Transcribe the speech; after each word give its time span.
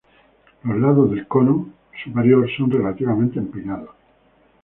Los 0.63 0.77
lados 0.79 1.11
del 1.11 1.27
cono 1.27 1.69
superior 2.03 2.49
son 2.57 2.71
relativamente 2.71 3.37
empinados. 3.37 3.91